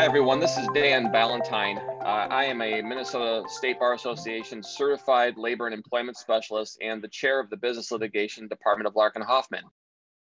Hi, 0.00 0.06
everyone. 0.06 0.40
This 0.40 0.56
is 0.56 0.66
Dan 0.72 1.12
Ballantyne. 1.12 1.76
Uh, 1.76 2.26
I 2.30 2.46
am 2.46 2.62
a 2.62 2.80
Minnesota 2.80 3.46
State 3.50 3.78
Bar 3.78 3.92
Association 3.92 4.62
certified 4.62 5.36
labor 5.36 5.66
and 5.66 5.74
employment 5.74 6.16
specialist 6.16 6.78
and 6.80 7.02
the 7.02 7.08
chair 7.08 7.38
of 7.38 7.50
the 7.50 7.58
Business 7.58 7.92
Litigation 7.92 8.48
Department 8.48 8.86
of 8.86 8.96
Larkin 8.96 9.20
Hoffman. 9.20 9.64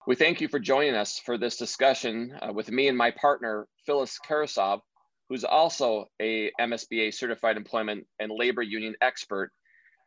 We 0.06 0.16
thank 0.16 0.42
you 0.42 0.48
for 0.48 0.59
joining 0.59 0.95
us 0.95 1.19
for 1.19 1.38
this 1.38 1.56
discussion 1.56 2.37
uh, 2.42 2.52
with 2.52 2.70
me 2.70 2.88
and 2.88 2.98
my 2.98 3.11
partner, 3.12 3.66
Phyllis 3.87 4.19
Karasov, 4.29 4.82
who's 5.30 5.45
also 5.45 6.09
a 6.20 6.51
MSBA 6.60 7.15
certified 7.15 7.56
employment 7.56 8.06
and 8.20 8.30
labor 8.30 8.60
union 8.60 8.95
expert 9.01 9.51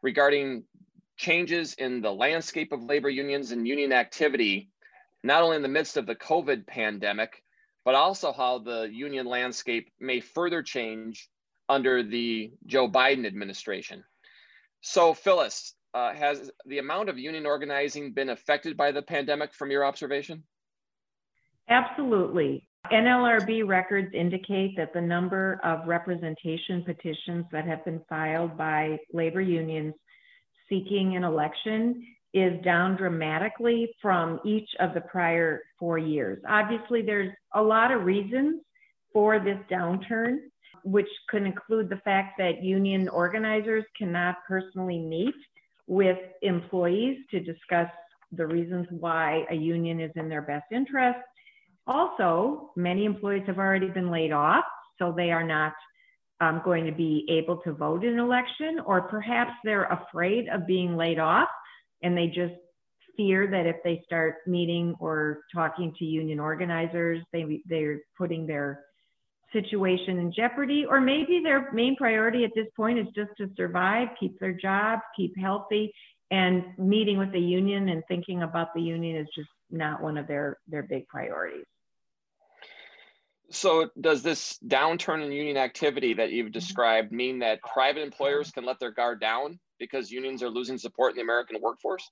regarding 0.04 0.66
changes 1.18 1.74
in 1.74 2.02
the 2.02 2.14
landscape 2.14 2.72
of 2.72 2.84
labor 2.84 3.10
unions 3.10 3.52
and 3.52 3.68
union 3.68 3.92
activity, 3.92 4.70
not 5.24 5.42
only 5.42 5.56
in 5.56 5.64
the 5.64 5.68
midst 5.68 5.98
of 5.98 6.06
the 6.06 6.16
COVID 6.16 6.68
pandemic, 6.68 7.42
but 7.88 7.96
also 7.96 8.34
how 8.34 8.60
the 8.60 8.90
union 8.92 9.26
landscape 9.26 9.90
may 9.98 10.20
further 10.20 10.62
change 10.62 11.30
under 11.70 12.04
the 12.04 12.52
Joe 12.66 12.90
Biden 12.90 13.26
administration. 13.26 14.04
So, 14.82 15.14
Phyllis, 15.14 15.74
uh, 15.94 16.14
has 16.14 16.52
the 16.66 16.80
amount 16.80 17.08
of 17.08 17.18
union 17.18 17.46
organizing 17.46 18.12
been 18.12 18.28
affected 18.28 18.76
by 18.76 18.92
the 18.92 19.02
pandemic 19.02 19.54
from 19.54 19.72
your 19.72 19.86
observation? 19.86 20.44
Absolutely. 21.70 22.68
NLRB 22.92 23.66
records 23.66 24.14
indicate 24.14 24.76
that 24.76 24.92
the 24.94 25.00
number 25.00 25.62
of 25.64 25.88
representation 25.88 26.84
petitions 26.84 27.46
that 27.54 27.66
have 27.66 27.86
been 27.86 28.02
filed 28.10 28.58
by 28.58 28.98
labor 29.14 29.40
unions 29.40 29.94
seeking 30.68 31.16
an 31.16 31.24
election 31.24 32.06
is 32.34 32.62
down 32.64 32.98
dramatically 32.98 33.90
from 34.02 34.40
each 34.46 34.70
of 34.80 34.94
the 34.94 35.02
prior 35.02 35.62
four 35.80 35.98
years. 35.98 36.42
Obviously, 36.48 37.02
there's 37.02 37.32
a 37.56 37.62
lot 37.62 37.92
of 37.92 38.04
reasons 38.04 38.62
for 39.14 39.40
this 39.40 39.58
downturn, 39.72 40.38
which 40.84 41.08
could 41.30 41.44
include 41.44 41.90
the 41.90 42.02
fact 42.04 42.38
that 42.38 42.64
union 42.64 43.08
organizers 43.10 43.84
cannot 43.98 44.36
personally 44.48 45.00
meet 45.00 45.34
with 45.88 46.18
employees 46.42 47.18
to 47.32 47.40
discuss 47.40 47.90
the 48.34 48.46
reasons 48.46 48.86
why 48.92 49.46
a 49.50 49.56
union 49.56 50.02
is 50.02 50.12
in 50.16 50.28
their 50.28 50.42
best 50.42 50.66
interest. 50.72 51.20
Also, 51.88 52.72
many 52.76 53.06
employees 53.06 53.44
have 53.48 53.58
already 53.58 53.88
been 53.88 54.12
laid 54.12 54.34
off, 54.34 54.66
so 55.00 55.14
they 55.16 55.32
are 55.32 55.46
not 55.46 55.74
um, 56.42 56.62
going 56.66 56.86
to 56.86 56.92
be 56.92 57.26
able 57.30 57.58
to 57.58 57.72
vote 57.72 58.04
in 58.04 58.14
an 58.14 58.20
election, 58.20 58.82
or 58.86 59.04
perhaps 59.04 59.52
they're 59.64 59.86
afraid 59.86 60.50
of 60.50 60.68
being 60.68 60.98
laid 60.98 61.20
off 61.20 61.48
and 62.02 62.18
they 62.18 62.28
just 62.28 62.54
fear 63.16 63.48
that 63.48 63.66
if 63.66 63.78
they 63.84 64.02
start 64.06 64.36
meeting 64.46 64.96
or 65.00 65.42
talking 65.54 65.94
to 65.98 66.06
union 66.06 66.40
organizers, 66.40 67.22
they, 67.34 67.62
they're 67.66 68.00
putting 68.18 68.46
their 68.46 68.84
situation 69.52 70.20
in 70.20 70.32
jeopardy, 70.32 70.86
or 70.88 71.02
maybe 71.02 71.42
their 71.44 71.72
main 71.72 71.96
priority 71.96 72.44
at 72.44 72.52
this 72.56 72.68
point 72.76 73.00
is 73.00 73.08
just 73.16 73.32
to 73.38 73.50
survive, 73.56 74.10
keep 74.20 74.40
their 74.40 74.54
job, 74.54 75.00
keep 75.16 75.34
healthy, 75.38 75.92
and 76.32 76.64
meeting 76.78 77.18
with 77.18 77.32
the 77.32 77.40
union 77.40 77.90
and 77.90 78.04
thinking 78.08 78.44
about 78.44 78.74
the 78.76 78.82
union 78.82 79.16
is 79.16 79.28
just 79.34 79.50
not 79.72 80.02
one 80.02 80.18
of 80.18 80.28
their, 80.28 80.58
their 80.68 80.84
big 80.84 81.08
priorities. 81.08 81.66
So, 83.50 83.90
does 84.00 84.24
this 84.24 84.60
downturn 84.68 85.26
in 85.26 85.32
union 85.32 85.56
activity 85.56 86.16
that 86.16 86.32
you've 86.32 86.52
described 86.52 87.14
mean 87.14 87.40
that 87.40 87.62
private 87.62 88.02
employers 88.02 88.52
can 88.52 88.66
let 88.66 88.78
their 88.78 88.92
guard 88.92 89.22
down 89.22 89.58
because 89.80 90.12
unions 90.12 90.44
are 90.44 90.50
losing 90.50 90.78
support 90.78 91.12
in 91.12 91.18
the 91.18 91.22
American 91.22 91.62
workforce? 91.62 92.10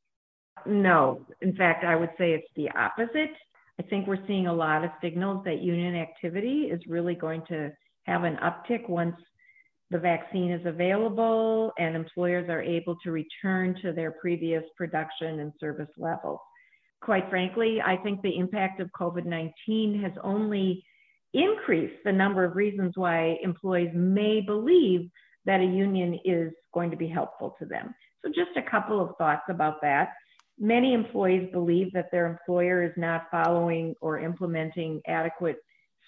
No. 0.65 1.25
In 1.41 1.55
fact, 1.55 1.83
I 1.83 1.95
would 1.95 2.11
say 2.17 2.31
it's 2.31 2.47
the 2.55 2.69
opposite. 2.71 3.31
I 3.79 3.83
think 3.83 4.07
we're 4.07 4.25
seeing 4.27 4.47
a 4.47 4.53
lot 4.53 4.83
of 4.83 4.91
signals 5.01 5.43
that 5.45 5.61
union 5.61 5.95
activity 5.95 6.69
is 6.71 6.81
really 6.87 7.15
going 7.15 7.43
to 7.49 7.71
have 8.03 8.23
an 8.23 8.37
uptick 8.37 8.87
once 8.87 9.15
the 9.91 9.99
vaccine 9.99 10.51
is 10.51 10.65
available 10.65 11.71
and 11.77 11.95
employers 11.95 12.49
are 12.49 12.61
able 12.61 12.95
to 13.03 13.11
return 13.11 13.75
to 13.81 13.91
their 13.91 14.11
previous 14.11 14.63
production 14.77 15.41
and 15.41 15.51
service 15.59 15.89
levels. 15.97 16.39
Quite 17.01 17.29
frankly, 17.29 17.81
I 17.85 17.97
think 17.97 18.21
the 18.21 18.37
impact 18.37 18.79
of 18.79 18.89
COVID 18.99 19.25
19 19.25 20.01
has 20.01 20.13
only 20.23 20.83
increased 21.33 22.01
the 22.03 22.11
number 22.11 22.43
of 22.43 22.55
reasons 22.55 22.93
why 22.95 23.37
employees 23.43 23.91
may 23.93 24.41
believe 24.41 25.09
that 25.45 25.61
a 25.61 25.65
union 25.65 26.19
is 26.25 26.51
going 26.73 26.91
to 26.91 26.97
be 26.97 27.07
helpful 27.07 27.55
to 27.59 27.65
them. 27.65 27.93
So, 28.23 28.29
just 28.29 28.57
a 28.57 28.69
couple 28.69 28.99
of 29.01 29.15
thoughts 29.17 29.43
about 29.49 29.81
that. 29.81 30.13
Many 30.57 30.93
employees 30.93 31.49
believe 31.51 31.91
that 31.93 32.11
their 32.11 32.27
employer 32.27 32.83
is 32.83 32.93
not 32.97 33.27
following 33.29 33.93
or 34.01 34.19
implementing 34.19 35.01
adequate 35.05 35.57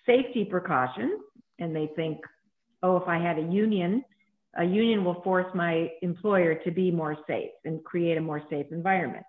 safety 0.06 0.46
precautions, 0.46 1.20
and 1.59 1.76
they 1.76 1.90
think, 1.96 2.18
oh, 2.81 2.97
if 2.97 3.08
I 3.08 3.18
had 3.18 3.38
a 3.38 3.42
union, 3.42 4.03
a 4.58 4.64
union 4.64 5.03
will 5.03 5.22
force 5.22 5.47
my 5.53 5.90
employer 6.02 6.56
to 6.56 6.72
be 6.72 6.90
more 6.92 7.18
safe 7.28 7.52
and 7.66 7.84
create 7.84 8.18
a 8.18 8.22
more 8.22 8.42
safe 8.50 8.68
environment. 8.72 9.26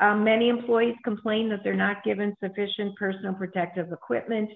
Um, 0.00 0.24
many 0.24 0.48
employees 0.48 0.96
complain 1.04 1.48
that 1.50 1.60
they're 1.62 1.74
not 1.74 2.02
given 2.02 2.34
sufficient 2.42 2.96
personal 2.96 3.34
protective 3.34 3.92
equipment 3.92 4.50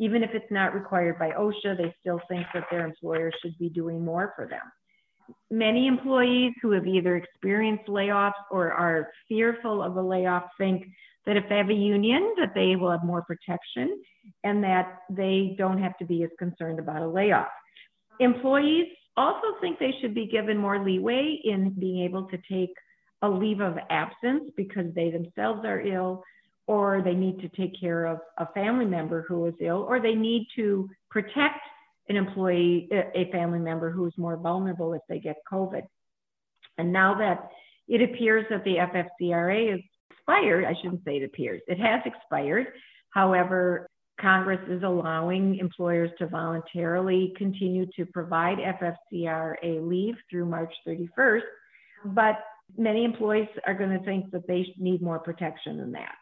even 0.00 0.22
if 0.22 0.30
it's 0.32 0.50
not 0.50 0.74
required 0.74 1.18
by 1.18 1.30
OSHA, 1.30 1.76
they 1.76 1.94
still 2.00 2.20
think 2.26 2.46
that 2.54 2.64
their 2.70 2.86
employer 2.86 3.30
should 3.42 3.56
be 3.58 3.68
doing 3.68 4.02
more 4.02 4.32
for 4.34 4.46
them. 4.46 4.62
Many 5.50 5.86
employees 5.86 6.54
who 6.62 6.72
have 6.72 6.86
either 6.86 7.16
experienced 7.16 7.86
layoffs 7.86 8.32
or 8.50 8.72
are 8.72 9.10
fearful 9.28 9.82
of 9.82 9.96
a 9.96 10.02
layoff 10.02 10.44
think 10.56 10.86
that 11.26 11.36
if 11.36 11.44
they 11.50 11.58
have 11.58 11.68
a 11.68 11.74
union, 11.74 12.34
that 12.38 12.54
they 12.54 12.76
will 12.76 12.90
have 12.90 13.04
more 13.04 13.22
protection 13.22 14.02
and 14.42 14.64
that 14.64 15.02
they 15.10 15.54
don't 15.58 15.80
have 15.80 15.96
to 15.98 16.06
be 16.06 16.24
as 16.24 16.30
concerned 16.38 16.78
about 16.78 17.02
a 17.02 17.08
layoff. 17.08 17.48
Employees 18.20 18.86
also 19.18 19.58
think 19.60 19.78
they 19.78 19.94
should 20.00 20.14
be 20.14 20.26
given 20.26 20.56
more 20.56 20.82
leeway 20.82 21.38
in 21.44 21.74
being 21.78 22.04
able 22.04 22.24
to 22.28 22.38
take 22.50 22.72
a 23.20 23.28
leave 23.28 23.60
of 23.60 23.76
absence 23.90 24.50
because 24.56 24.86
they 24.94 25.10
themselves 25.10 25.60
are 25.66 25.82
ill 25.82 26.24
or 26.70 27.02
they 27.02 27.14
need 27.14 27.40
to 27.40 27.48
take 27.48 27.72
care 27.80 28.06
of 28.06 28.20
a 28.38 28.46
family 28.52 28.84
member 28.84 29.24
who 29.26 29.44
is 29.46 29.54
ill, 29.60 29.84
or 29.88 29.98
they 29.98 30.14
need 30.14 30.46
to 30.54 30.88
protect 31.10 31.58
an 32.08 32.14
employee, 32.14 32.88
a 32.92 33.28
family 33.32 33.58
member 33.58 33.90
who 33.90 34.06
is 34.06 34.12
more 34.16 34.36
vulnerable 34.36 34.92
if 34.92 35.02
they 35.08 35.18
get 35.18 35.34
COVID. 35.52 35.82
And 36.78 36.92
now 36.92 37.18
that 37.18 37.48
it 37.88 38.00
appears 38.02 38.46
that 38.50 38.62
the 38.62 38.76
FFCRA 38.76 39.74
is 39.74 39.80
expired, 40.12 40.64
I 40.64 40.74
shouldn't 40.80 41.04
say 41.04 41.16
it 41.16 41.24
appears, 41.24 41.60
it 41.66 41.80
has 41.80 42.02
expired. 42.06 42.68
However, 43.10 43.88
Congress 44.20 44.60
is 44.68 44.84
allowing 44.84 45.56
employers 45.56 46.10
to 46.18 46.28
voluntarily 46.28 47.34
continue 47.36 47.86
to 47.96 48.06
provide 48.06 48.58
FFCRA 48.58 49.88
leave 49.88 50.14
through 50.30 50.46
March 50.46 50.72
31st, 50.86 51.40
but 52.04 52.36
many 52.78 53.04
employees 53.04 53.48
are 53.66 53.74
going 53.74 53.90
to 53.90 54.04
think 54.04 54.30
that 54.30 54.46
they 54.46 54.72
need 54.78 55.02
more 55.02 55.18
protection 55.18 55.78
than 55.78 55.90
that 55.90 56.14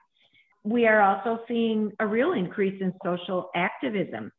we 0.69 0.87
are 0.87 1.01
also 1.01 1.43
seeing 1.49 1.93
a 1.99 2.06
real 2.06 2.33
increase 2.33 2.81
in 2.83 2.93
social 3.03 3.51
activism. 3.55 4.31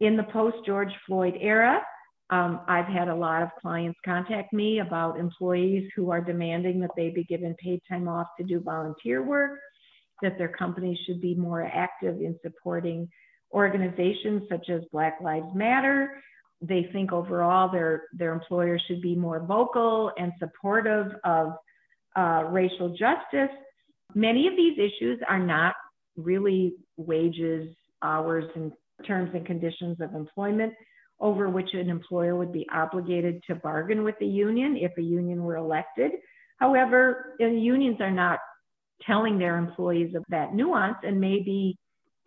In 0.00 0.16
the 0.16 0.24
post 0.24 0.56
George 0.66 0.92
Floyd 1.06 1.34
era, 1.40 1.80
um, 2.30 2.60
I've 2.66 2.86
had 2.86 3.08
a 3.08 3.14
lot 3.14 3.42
of 3.42 3.50
clients 3.60 3.98
contact 4.04 4.52
me 4.52 4.80
about 4.80 5.18
employees 5.18 5.88
who 5.94 6.10
are 6.10 6.20
demanding 6.20 6.80
that 6.80 6.90
they 6.96 7.10
be 7.10 7.22
given 7.24 7.54
paid 7.62 7.80
time 7.88 8.08
off 8.08 8.26
to 8.38 8.44
do 8.44 8.58
volunteer 8.58 9.22
work, 9.22 9.60
that 10.22 10.36
their 10.38 10.48
companies 10.48 10.98
should 11.06 11.20
be 11.20 11.36
more 11.36 11.62
active 11.62 12.16
in 12.16 12.36
supporting 12.42 13.08
organizations 13.52 14.42
such 14.50 14.68
as 14.68 14.82
Black 14.90 15.18
Lives 15.22 15.54
Matter. 15.54 16.20
They 16.60 16.88
think 16.92 17.12
overall 17.12 17.70
their, 17.70 18.04
their 18.12 18.32
employers 18.32 18.82
should 18.88 19.02
be 19.02 19.14
more 19.14 19.38
vocal 19.46 20.10
and 20.18 20.32
supportive 20.40 21.12
of 21.22 21.52
uh, 22.16 22.44
racial 22.50 22.88
justice 22.88 23.54
Many 24.14 24.46
of 24.46 24.56
these 24.56 24.78
issues 24.78 25.20
are 25.28 25.38
not 25.38 25.74
really 26.16 26.74
wages, 26.96 27.68
hours, 28.02 28.44
and 28.54 28.72
terms 29.06 29.30
and 29.34 29.46
conditions 29.46 30.00
of 30.00 30.14
employment 30.14 30.72
over 31.20 31.48
which 31.48 31.72
an 31.72 31.88
employer 31.88 32.36
would 32.36 32.52
be 32.52 32.66
obligated 32.72 33.42
to 33.46 33.54
bargain 33.54 34.04
with 34.04 34.14
the 34.20 34.26
union 34.26 34.76
if 34.76 34.92
a 34.98 35.02
union 35.02 35.42
were 35.42 35.56
elected. 35.56 36.12
However, 36.58 37.36
unions 37.38 37.98
are 38.00 38.10
not 38.10 38.38
telling 39.06 39.38
their 39.38 39.58
employees 39.58 40.14
of 40.14 40.24
that 40.28 40.54
nuance 40.54 40.96
and 41.02 41.20
maybe 41.20 41.76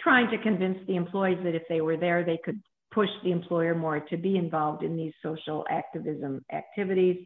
trying 0.01 0.30
to 0.31 0.38
convince 0.42 0.77
the 0.88 0.95
employees 0.95 1.39
that 1.44 1.56
if 1.56 1.63
they 1.69 1.81
were 1.81 1.97
there, 1.97 2.24
they 2.24 2.39
could 2.44 2.59
push 2.92 3.09
the 3.24 3.31
employer 3.31 3.75
more 3.75 4.00
to 4.00 4.18
be 4.18 4.38
involved 4.38 4.83
in 4.83 4.95
these 4.95 5.13
social 5.24 5.65
activism 5.69 6.44
activities. 6.51 7.25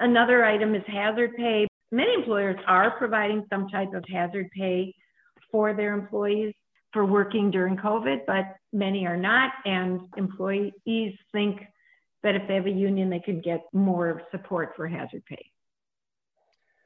Another 0.00 0.44
item 0.44 0.74
is 0.74 0.82
hazard 0.86 1.30
pay 1.36 1.66
many 1.94 2.12
employers 2.14 2.56
are 2.66 2.96
providing 2.98 3.44
some 3.50 3.68
type 3.68 3.94
of 3.94 4.04
hazard 4.12 4.50
pay 4.50 4.92
for 5.54 5.72
their 5.72 5.94
employees 5.94 6.52
for 6.92 7.04
working 7.04 7.48
during 7.48 7.76
COVID, 7.76 8.26
but 8.26 8.56
many 8.72 9.06
are 9.06 9.16
not. 9.16 9.52
And 9.64 10.00
employees 10.16 10.72
think 11.30 11.60
that 12.24 12.34
if 12.34 12.48
they 12.48 12.56
have 12.56 12.66
a 12.66 12.70
union, 12.70 13.08
they 13.08 13.20
can 13.20 13.40
get 13.40 13.60
more 13.72 14.20
support 14.32 14.72
for 14.74 14.88
hazard 14.88 15.24
pay. 15.26 15.52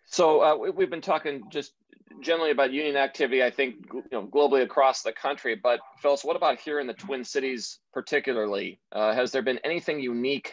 So 0.04 0.42
uh, 0.42 0.70
we've 0.70 0.90
been 0.90 1.00
talking 1.00 1.44
just 1.48 1.72
generally 2.20 2.50
about 2.50 2.70
union 2.70 2.96
activity, 2.96 3.42
I 3.42 3.50
think 3.50 3.86
you 3.90 4.04
know 4.12 4.26
globally 4.26 4.62
across 4.64 5.00
the 5.00 5.12
country. 5.12 5.54
But 5.54 5.80
Phyllis, 6.02 6.22
what 6.22 6.36
about 6.36 6.60
here 6.60 6.78
in 6.78 6.86
the 6.86 6.92
Twin 6.92 7.24
Cities 7.24 7.78
particularly? 7.94 8.80
Uh, 8.92 9.14
has 9.14 9.32
there 9.32 9.42
been 9.42 9.60
anything 9.64 9.98
unique 9.98 10.52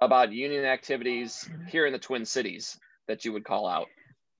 about 0.00 0.32
union 0.32 0.64
activities 0.64 1.48
here 1.68 1.86
in 1.86 1.92
the 1.92 2.00
Twin 2.00 2.24
Cities 2.24 2.76
that 3.06 3.24
you 3.24 3.32
would 3.32 3.44
call 3.44 3.68
out? 3.68 3.86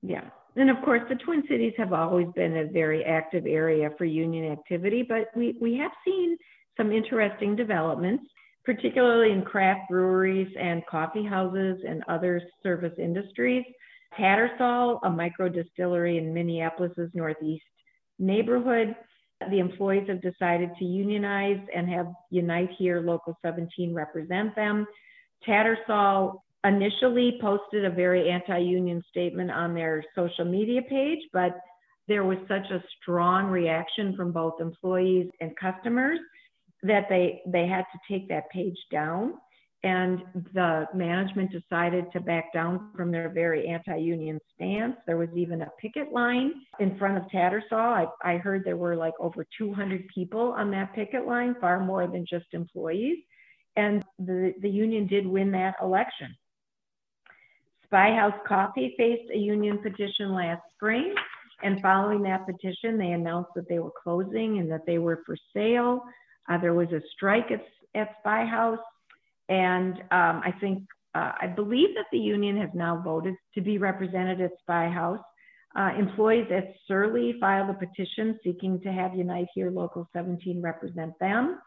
Yeah, 0.01 0.31
and 0.55 0.69
of 0.69 0.77
course, 0.83 1.01
the 1.09 1.15
Twin 1.15 1.43
Cities 1.49 1.73
have 1.77 1.93
always 1.93 2.27
been 2.35 2.57
a 2.57 2.65
very 2.65 3.03
active 3.03 3.45
area 3.45 3.89
for 3.97 4.05
union 4.05 4.51
activity, 4.51 5.03
but 5.07 5.27
we 5.35 5.57
we 5.59 5.75
have 5.77 5.91
seen 6.05 6.37
some 6.77 6.91
interesting 6.91 7.55
developments, 7.55 8.23
particularly 8.63 9.31
in 9.31 9.41
craft 9.41 9.89
breweries 9.89 10.53
and 10.59 10.85
coffee 10.85 11.25
houses 11.25 11.79
and 11.87 12.03
other 12.07 12.41
service 12.63 12.93
industries. 12.97 13.65
Tattersall, 14.17 14.99
a 15.03 15.09
micro 15.09 15.49
distillery 15.49 16.17
in 16.17 16.33
Minneapolis's 16.33 17.11
northeast 17.13 17.65
neighborhood. 18.17 18.95
The 19.49 19.59
employees 19.59 20.07
have 20.07 20.21
decided 20.21 20.71
to 20.79 20.85
unionize 20.85 21.59
and 21.75 21.89
have 21.89 22.07
Unite 22.31 22.69
Here 22.77 23.01
Local 23.01 23.37
17 23.45 23.93
represent 23.93 24.55
them. 24.55 24.87
Tattersall 25.45 26.41
initially 26.65 27.37
posted 27.41 27.85
a 27.85 27.89
very 27.89 28.29
anti-union 28.29 29.03
statement 29.09 29.51
on 29.51 29.73
their 29.73 30.03
social 30.15 30.45
media 30.45 30.81
page, 30.81 31.19
but 31.31 31.59
there 32.07 32.23
was 32.23 32.37
such 32.47 32.69
a 32.71 32.83
strong 33.01 33.47
reaction 33.47 34.15
from 34.15 34.31
both 34.31 34.59
employees 34.59 35.27
and 35.41 35.51
customers 35.57 36.19
that 36.83 37.05
they, 37.09 37.41
they 37.47 37.67
had 37.67 37.85
to 37.91 37.99
take 38.09 38.27
that 38.29 38.49
page 38.51 38.77
down 38.91 39.33
and 39.85 40.23
the 40.53 40.87
management 40.95 41.51
decided 41.51 42.05
to 42.11 42.19
back 42.19 42.51
down 42.51 42.89
from 42.95 43.11
their 43.11 43.29
very 43.29 43.67
anti-union 43.67 44.39
stance. 44.55 44.95
There 45.05 45.17
was 45.17 45.29
even 45.35 45.61
a 45.61 45.69
picket 45.79 46.11
line 46.11 46.53
in 46.79 46.97
front 46.97 47.17
of 47.17 47.29
Tattersall. 47.29 47.73
I, 47.73 48.07
I 48.23 48.37
heard 48.37 48.63
there 48.65 48.77
were 48.77 48.95
like 48.95 49.13
over 49.19 49.45
200 49.55 50.07
people 50.07 50.55
on 50.57 50.71
that 50.71 50.95
picket 50.95 51.27
line, 51.27 51.55
far 51.61 51.79
more 51.79 52.07
than 52.07 52.25
just 52.27 52.47
employees. 52.53 53.19
And 53.75 54.03
the, 54.17 54.55
the 54.59 54.69
union 54.69 55.05
did 55.05 55.27
win 55.27 55.51
that 55.51 55.75
election. 55.79 56.35
Spy 57.95 58.13
House 58.13 58.33
Coffee 58.45 58.93
faced 58.97 59.31
a 59.33 59.37
union 59.37 59.77
petition 59.77 60.33
last 60.33 60.61
spring. 60.75 61.15
And 61.63 61.81
following 61.81 62.23
that 62.23 62.45
petition, 62.45 62.97
they 62.97 63.11
announced 63.11 63.51
that 63.55 63.69
they 63.69 63.79
were 63.79 63.93
closing 64.03 64.59
and 64.59 64.69
that 64.69 64.85
they 64.85 64.97
were 64.97 65.21
for 65.25 65.37
sale. 65.55 66.03
Uh, 66.49 66.57
there 66.57 66.73
was 66.73 66.89
a 66.89 66.99
strike 67.15 67.51
at, 67.51 67.63
at 67.95 68.09
Spy 68.19 68.43
House 68.43 68.83
and 69.47 69.93
um, 70.11 70.41
I 70.43 70.53
think, 70.59 70.83
uh, 71.13 71.31
I 71.39 71.47
believe 71.47 71.95
that 71.95 72.07
the 72.11 72.17
union 72.17 72.57
has 72.57 72.69
now 72.73 73.01
voted 73.01 73.35
to 73.53 73.61
be 73.61 73.77
represented 73.77 74.41
at 74.41 74.51
Spy 74.59 74.89
House. 74.89 75.23
Uh, 75.77 75.91
employees 75.97 76.47
at 76.51 76.73
Surly 76.89 77.35
filed 77.39 77.69
a 77.69 77.73
petition 77.75 78.37
seeking 78.43 78.81
to 78.81 78.91
have 78.91 79.15
Unite 79.15 79.47
Here 79.55 79.71
Local 79.71 80.05
17 80.11 80.61
represent 80.61 81.13
them. 81.21 81.61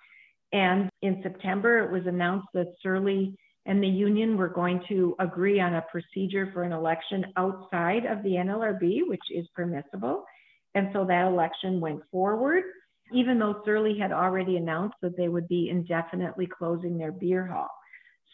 And 0.53 0.91
in 1.01 1.23
September, 1.23 1.79
it 1.85 1.91
was 1.91 2.07
announced 2.07 2.49
that 2.53 2.75
Surly 2.83 3.35
and 3.69 3.81
the 3.82 3.88
union 3.88 4.37
were 4.37 4.49
going 4.49 4.82
to 4.88 5.15
agree 5.20 5.61
on 5.61 5.75
a 5.75 5.85
procedure 5.93 6.50
for 6.53 6.65
an 6.65 6.73
election 6.73 7.26
outside 7.37 8.05
of 8.06 8.23
the 8.25 8.31
NLRB, 8.31 9.03
which 9.06 9.23
is 9.31 9.47
permissible. 9.55 10.25
And 10.75 10.88
so 10.93 11.05
that 11.05 11.26
election 11.26 11.81
went 11.81 12.00
forward 12.11 12.65
even 13.12 13.38
though 13.38 13.62
Surly 13.65 13.99
had 13.99 14.12
already 14.12 14.56
announced 14.56 14.97
that 15.03 15.17
they 15.17 15.29
would 15.29 15.49
be 15.49 15.70
indefinitely 15.70 16.47
closing 16.47 16.99
their 16.99 17.12
beer 17.12 17.47
hall. 17.47 17.70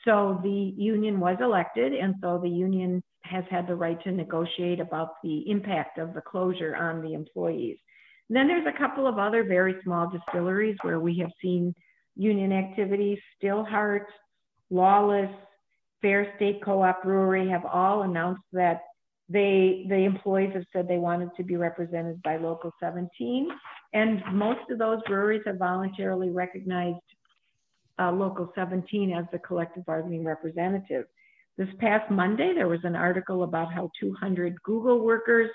So 0.04 0.40
the 0.42 0.75
union 0.76 1.20
was 1.20 1.38
elected, 1.40 1.94
and 1.94 2.14
so 2.20 2.38
the 2.38 2.48
union 2.48 3.02
has 3.22 3.44
had 3.50 3.66
the 3.66 3.75
right 3.75 4.02
to 4.04 4.12
negotiate 4.12 4.81
about 4.81 5.14
the 5.22 5.48
impact 5.50 5.98
of 5.98 6.12
the 6.12 6.20
closure 6.20 6.76
on 6.76 7.00
the 7.00 7.14
employees. 7.14 7.78
Then 8.28 8.48
there's 8.48 8.66
a 8.66 8.78
couple 8.78 9.06
of 9.06 9.19
other 9.19 9.44
very 9.44 9.76
small 9.82 10.10
distilleries 10.10 10.76
where 10.82 11.00
we 11.00 11.19
have 11.19 11.31
seen 11.40 11.75
union 12.16 12.52
activities. 12.52 13.19
Stilheart, 13.42 14.04
Lawless, 14.70 15.31
Fair 16.02 16.32
State 16.37 16.62
Co-op 16.62 17.02
Brewery 17.02 17.49
have 17.49 17.64
all 17.64 18.02
announced 18.02 18.43
that 18.52 18.82
they 19.28 19.87
the 19.88 19.96
employees 19.96 20.52
have 20.52 20.64
said 20.72 20.87
they 20.87 20.99
wanted 20.99 21.31
to 21.37 21.43
be 21.43 21.56
represented 21.56 22.22
by 22.22 22.37
Local 22.37 22.72
17, 22.78 23.49
and 23.94 24.22
most 24.32 24.70
of 24.70 24.78
those 24.78 25.00
breweries 25.06 25.43
have 25.46 25.56
voluntarily 25.56 26.31
recognized 26.31 27.00
uh, 27.99 28.12
Local 28.12 28.52
17 28.55 29.12
as 29.12 29.25
the 29.32 29.38
collective 29.38 29.87
bargaining 29.87 30.25
representative. 30.25 31.06
This 31.56 31.69
past 31.78 32.10
Monday, 32.10 32.52
there 32.52 32.69
was 32.69 32.81
an 32.82 32.96
article 32.96 33.44
about 33.44 33.72
how 33.72 33.90
200 34.00 34.60
Google 34.62 35.00
workers 35.00 35.50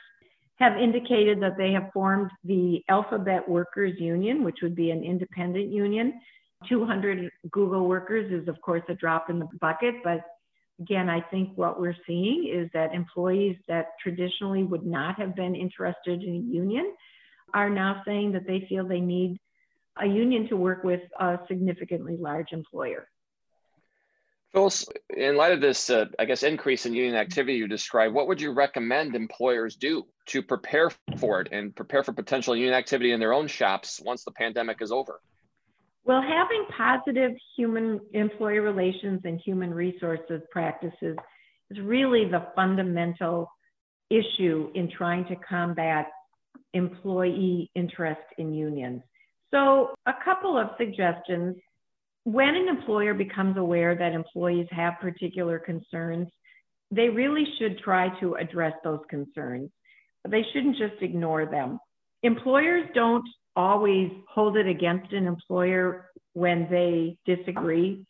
have 0.56 0.78
indicated 0.78 1.42
that 1.42 1.58
they 1.58 1.72
have 1.74 1.90
formed 1.94 2.32
the 2.44 2.84
Alphabet 2.90 3.48
Workers 3.48 4.00
Union, 4.00 4.44
which 4.44 4.60
would 4.62 4.76
be 4.76 4.92
an 4.92 5.04
independent 5.04 5.72
union. 5.72 6.20
200 6.68 7.32
Google 7.52 7.88
workers 7.88 8.32
is, 8.32 8.48
of 8.48 8.62
course, 8.62 8.84
a 8.90 8.94
drop 8.94 9.30
in 9.30 9.40
the 9.40 9.48
bucket, 9.62 9.96
but 10.04 10.22
again, 10.80 11.10
I 11.10 11.22
think 11.22 11.58
what 11.58 11.80
we're 11.80 11.96
seeing 12.08 12.52
is 12.54 12.70
that 12.74 12.94
employees 12.94 13.58
that 13.68 13.88
traditionally 14.02 14.64
would 14.64 14.86
not 14.86 15.20
have 15.20 15.36
been 15.36 15.56
interested 15.56 16.24
in 16.24 16.36
a 16.36 16.54
union 16.54 16.94
are 17.54 17.70
now 17.70 18.02
saying 18.06 18.32
that 18.34 18.46
they 18.46 18.66
feel 18.70 18.88
they 18.88 19.00
need 19.00 19.40
a 20.02 20.06
union 20.06 20.48
to 20.50 20.56
work 20.56 20.84
with 20.84 21.02
a 21.20 21.40
significantly 21.48 22.16
large 22.18 22.52
employer. 22.52 23.08
Phyllis, 24.52 24.88
in 25.16 25.38
light 25.38 25.52
of 25.52 25.62
this, 25.62 25.92
uh, 25.92 26.06
I 26.18 26.26
guess, 26.26 26.42
increase 26.42 26.86
in 26.88 26.94
union 26.94 27.16
activity 27.16 27.54
you 27.54 27.68
described, 27.68 28.16
what 28.16 28.28
would 28.28 28.42
you 28.42 28.52
recommend 28.52 29.16
employers 29.16 29.76
do 29.76 30.08
to 30.28 30.42
prepare 30.42 30.90
for 31.18 31.42
it 31.42 31.50
and 31.52 31.76
prepare 31.76 32.04
for 32.04 32.14
potential 32.14 32.56
union 32.56 32.74
activity 32.74 33.12
in 33.12 33.20
their 33.20 33.34
own 33.34 33.48
shops 33.48 34.02
once 34.04 34.24
the 34.24 34.32
pandemic 34.32 34.82
is 34.82 34.92
over? 34.92 35.22
Well, 36.10 36.24
having 36.24 36.66
positive 36.76 37.38
human 37.56 38.00
employee 38.14 38.58
relations 38.58 39.22
and 39.26 39.40
human 39.46 39.72
resources 39.72 40.42
practices 40.50 41.16
is 41.70 41.80
really 41.84 42.26
the 42.26 42.48
fundamental 42.56 43.48
issue 44.10 44.72
in 44.74 44.90
trying 44.90 45.26
to 45.26 45.36
combat 45.36 46.08
employee 46.74 47.70
interest 47.76 48.22
in 48.40 48.56
unions. 48.56 49.04
So, 49.52 49.92
a 50.08 50.14
couple 50.26 50.58
of 50.58 50.70
suggestions. 50.80 51.58
When 52.24 52.56
an 52.56 52.68
employer 52.68 53.14
becomes 53.14 53.58
aware 53.58 53.94
that 53.94 54.14
employees 54.14 54.66
have 54.72 54.94
particular 55.00 55.60
concerns, 55.60 56.28
they 56.90 57.10
really 57.10 57.46
should 57.60 57.78
try 57.78 58.20
to 58.20 58.34
address 58.34 58.74
those 58.84 59.02
concerns. 59.12 59.70
They 60.28 60.42
shouldn't 60.54 60.78
just 60.78 61.04
ignore 61.04 61.46
them. 61.46 61.78
Employers 62.24 62.90
don't 62.96 63.30
always 63.60 64.10
hold 64.34 64.56
it 64.58 64.68
against 64.68 65.12
an 65.12 65.28
employer 65.28 66.09
when 66.34 66.68
they 66.70 67.18
disagree 67.26 68.06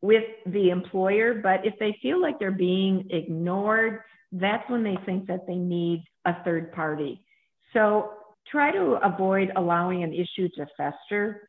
with 0.00 0.24
the 0.46 0.70
employer, 0.70 1.34
but 1.34 1.64
if 1.64 1.74
they 1.78 1.96
feel 2.02 2.20
like 2.20 2.38
they're 2.38 2.50
being 2.50 3.06
ignored, 3.10 4.00
that's 4.32 4.68
when 4.68 4.82
they 4.82 4.96
think 5.06 5.26
that 5.28 5.46
they 5.46 5.54
need 5.54 6.04
a 6.24 6.42
third 6.44 6.72
party. 6.72 7.24
So 7.72 8.10
try 8.50 8.72
to 8.72 8.98
avoid 9.04 9.52
allowing 9.56 10.02
an 10.02 10.12
issue 10.12 10.48
to 10.56 10.66
fester 10.76 11.48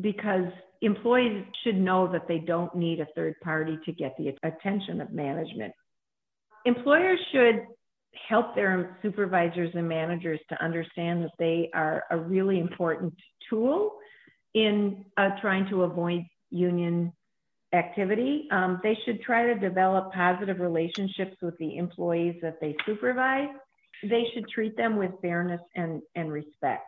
because 0.00 0.46
employees 0.80 1.44
should 1.62 1.76
know 1.76 2.10
that 2.10 2.26
they 2.26 2.38
don't 2.38 2.74
need 2.74 3.00
a 3.00 3.06
third 3.14 3.34
party 3.42 3.78
to 3.84 3.92
get 3.92 4.14
the 4.18 4.34
attention 4.42 5.00
of 5.00 5.12
management. 5.12 5.72
Employers 6.64 7.18
should 7.32 7.66
help 8.28 8.54
their 8.54 8.98
supervisors 9.02 9.70
and 9.74 9.88
managers 9.88 10.40
to 10.48 10.64
understand 10.64 11.24
that 11.24 11.30
they 11.38 11.70
are 11.74 12.04
a 12.10 12.18
really 12.18 12.58
important 12.58 13.14
tool 13.48 13.92
in 14.54 15.04
uh, 15.16 15.30
trying 15.40 15.68
to 15.70 15.82
avoid 15.82 16.22
union 16.50 17.12
activity. 17.72 18.48
Um, 18.50 18.80
they 18.82 18.96
should 19.04 19.22
try 19.22 19.46
to 19.46 19.58
develop 19.58 20.12
positive 20.12 20.60
relationships 20.60 21.36
with 21.40 21.56
the 21.58 21.78
employees 21.78 22.36
that 22.42 22.60
they 22.60 22.76
supervise 22.84 23.48
they 24.02 24.24
should 24.34 24.48
treat 24.48 24.76
them 24.76 24.96
with 24.96 25.12
fairness 25.20 25.60
and, 25.76 26.02
and 26.14 26.32
respect. 26.32 26.84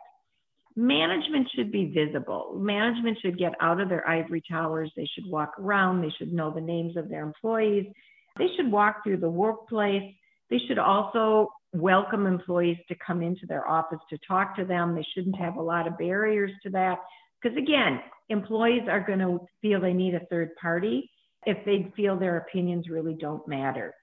Management 0.75 1.47
should 1.55 1.71
be 1.71 1.85
visible. 1.85 2.53
Management 2.57 3.17
should 3.21 3.37
get 3.37 3.53
out 3.61 3.79
of 3.79 3.87
their 3.87 4.07
ivory 4.07 4.43
towers. 4.49 4.91
They 4.95 5.09
should 5.15 5.25
walk 5.25 5.53
around. 5.57 6.01
They 6.01 6.13
should 6.17 6.33
know 6.33 6.53
the 6.53 6.61
names 6.61 6.97
of 6.97 7.07
their 7.07 7.23
employees. 7.23 7.85
They 8.37 8.47
should 8.57 8.69
walk 8.69 9.03
through 9.03 9.17
the 9.17 9.29
workplace. 9.29 10.13
They 10.49 10.59
should 10.67 10.77
also 10.77 11.49
welcome 11.71 12.25
employees 12.25 12.77
to 12.89 12.95
come 12.95 13.21
into 13.21 13.45
their 13.45 13.67
office 13.67 13.99
to 14.09 14.17
talk 14.27 14.57
to 14.57 14.65
them. 14.65 14.95
They 14.95 15.07
shouldn't 15.13 15.37
have 15.37 15.55
a 15.55 15.61
lot 15.61 15.87
of 15.87 15.97
barriers 15.97 16.51
to 16.63 16.69
that. 16.71 16.99
Because 17.45 17.59
again, 17.59 17.99
employees 18.29 18.87
are 18.89 19.05
going 19.05 19.19
to 19.19 19.39
feel 19.61 19.79
they 19.79 19.93
need 19.93 20.15
a 20.15 20.25
third 20.31 20.55
party 20.59 21.11
if 21.45 21.63
they 21.63 21.91
feel 21.95 22.17
their 22.17 22.37
opinions 22.37 22.89
really 22.89 23.13
don't 23.13 23.47
matter. 23.47 23.93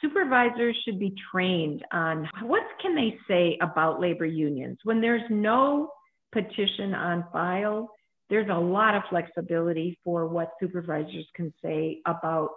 Supervisors 0.00 0.76
should 0.84 1.00
be 1.00 1.12
trained 1.32 1.84
on 1.90 2.28
what 2.42 2.62
can 2.80 2.94
they 2.94 3.18
say 3.26 3.58
about 3.60 4.00
labor 4.00 4.24
unions. 4.24 4.78
When 4.84 5.00
there's 5.00 5.28
no 5.30 5.90
petition 6.32 6.94
on 6.94 7.24
file 7.32 7.90
there's 8.28 8.48
a 8.50 8.58
lot 8.58 8.94
of 8.94 9.02
flexibility 9.08 9.98
for 10.02 10.26
what 10.26 10.50
supervisors 10.60 11.26
can 11.34 11.52
say 11.62 12.00
about 12.06 12.50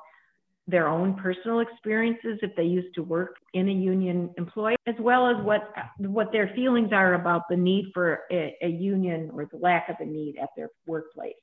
their 0.69 0.87
own 0.87 1.15
personal 1.15 1.59
experiences 1.59 2.39
if 2.41 2.55
they 2.55 2.63
used 2.63 2.93
to 2.95 3.03
work 3.03 3.35
in 3.53 3.69
a 3.69 3.71
union 3.71 4.29
employee, 4.37 4.75
as 4.87 4.95
well 4.99 5.27
as 5.27 5.43
what 5.43 5.71
what 5.97 6.31
their 6.31 6.51
feelings 6.55 6.89
are 6.91 7.15
about 7.15 7.43
the 7.49 7.55
need 7.55 7.85
for 7.93 8.21
a, 8.31 8.55
a 8.61 8.67
union 8.67 9.31
or 9.33 9.45
the 9.45 9.57
lack 9.57 9.89
of 9.89 9.95
a 9.99 10.05
need 10.05 10.35
at 10.41 10.49
their 10.55 10.69
workplace. 10.85 11.33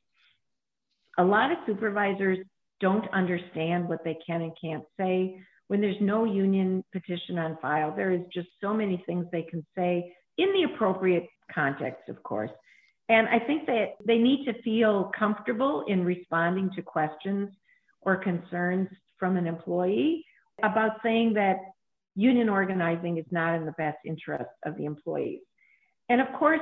A 1.18 1.24
lot 1.24 1.50
of 1.50 1.58
supervisors 1.66 2.38
don't 2.80 3.08
understand 3.12 3.88
what 3.88 4.04
they 4.04 4.18
can 4.26 4.42
and 4.42 4.52
can't 4.60 4.84
say. 4.98 5.40
When 5.68 5.80
there's 5.80 6.00
no 6.00 6.24
union 6.24 6.84
petition 6.92 7.38
on 7.38 7.58
file, 7.60 7.94
there 7.96 8.12
is 8.12 8.20
just 8.32 8.48
so 8.60 8.72
many 8.72 9.02
things 9.06 9.26
they 9.32 9.42
can 9.42 9.66
say 9.76 10.14
in 10.38 10.52
the 10.52 10.74
appropriate 10.74 11.26
context, 11.52 12.08
of 12.08 12.22
course. 12.22 12.50
And 13.08 13.28
I 13.28 13.38
think 13.38 13.66
that 13.66 13.94
they 14.06 14.18
need 14.18 14.44
to 14.46 14.62
feel 14.62 15.10
comfortable 15.18 15.84
in 15.88 16.04
responding 16.04 16.70
to 16.76 16.82
questions 16.82 17.50
or 18.02 18.16
concerns 18.16 18.88
from 19.18 19.36
an 19.36 19.46
employee 19.46 20.24
about 20.62 20.98
saying 21.02 21.34
that 21.34 21.56
union 22.14 22.48
organizing 22.48 23.18
is 23.18 23.26
not 23.30 23.54
in 23.54 23.66
the 23.66 23.72
best 23.72 23.98
interest 24.04 24.50
of 24.64 24.76
the 24.76 24.84
employees. 24.84 25.40
And 26.08 26.20
of 26.20 26.28
course, 26.38 26.60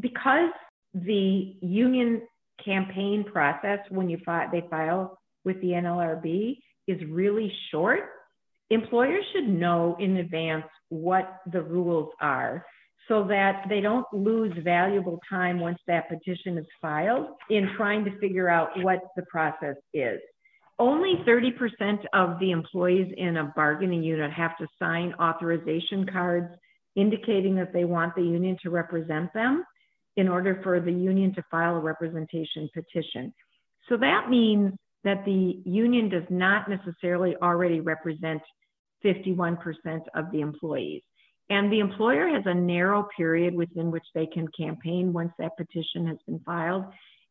because 0.00 0.50
the 0.94 1.56
union 1.60 2.22
campaign 2.64 3.24
process 3.24 3.78
when 3.90 4.10
you 4.10 4.18
file, 4.24 4.48
they 4.50 4.64
file 4.68 5.18
with 5.44 5.60
the 5.60 5.68
NLRB 5.68 6.58
is 6.86 7.00
really 7.08 7.52
short, 7.70 8.00
employers 8.70 9.24
should 9.32 9.48
know 9.48 9.96
in 10.00 10.16
advance 10.16 10.64
what 10.88 11.38
the 11.52 11.62
rules 11.62 12.10
are 12.20 12.64
so 13.06 13.24
that 13.24 13.64
they 13.68 13.80
don't 13.80 14.06
lose 14.12 14.52
valuable 14.62 15.18
time 15.28 15.60
once 15.60 15.78
that 15.86 16.08
petition 16.08 16.58
is 16.58 16.66
filed 16.80 17.28
in 17.50 17.70
trying 17.76 18.04
to 18.04 18.18
figure 18.18 18.48
out 18.48 18.68
what 18.82 19.00
the 19.16 19.22
process 19.30 19.76
is. 19.94 20.20
Only 20.78 21.16
30% 21.26 22.04
of 22.12 22.38
the 22.38 22.52
employees 22.52 23.12
in 23.16 23.36
a 23.36 23.52
bargaining 23.56 24.02
unit 24.02 24.30
have 24.32 24.56
to 24.58 24.66
sign 24.78 25.12
authorization 25.20 26.06
cards 26.06 26.54
indicating 26.94 27.56
that 27.56 27.72
they 27.72 27.84
want 27.84 28.14
the 28.14 28.22
union 28.22 28.56
to 28.62 28.70
represent 28.70 29.32
them 29.34 29.64
in 30.16 30.28
order 30.28 30.60
for 30.62 30.80
the 30.80 30.92
union 30.92 31.34
to 31.34 31.42
file 31.50 31.76
a 31.76 31.80
representation 31.80 32.68
petition. 32.74 33.32
So 33.88 33.96
that 33.96 34.28
means 34.28 34.72
that 35.04 35.24
the 35.24 35.60
union 35.64 36.08
does 36.08 36.24
not 36.28 36.68
necessarily 36.68 37.36
already 37.36 37.80
represent 37.80 38.42
51% 39.04 39.58
of 40.14 40.30
the 40.32 40.40
employees. 40.40 41.02
And 41.50 41.72
the 41.72 41.80
employer 41.80 42.28
has 42.28 42.42
a 42.46 42.54
narrow 42.54 43.08
period 43.16 43.54
within 43.54 43.90
which 43.90 44.04
they 44.14 44.26
can 44.26 44.48
campaign 44.58 45.12
once 45.12 45.32
that 45.38 45.56
petition 45.56 46.06
has 46.06 46.18
been 46.26 46.40
filed. 46.40 46.84